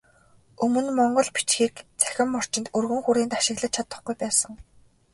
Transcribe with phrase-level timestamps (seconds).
[0.63, 4.51] Өмнө монгол бичгийг цахим орчинд өргөн хүрээнд ашиглаж чадахгүй байсан.